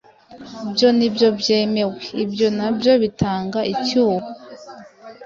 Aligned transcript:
byo 0.73 0.87
nibyo 0.97 1.27
byemewe? 1.39 1.95
Ibyo 2.23 2.47
nabyo 2.57 2.91
bitanga 3.01 3.59
icyuho 3.73 4.17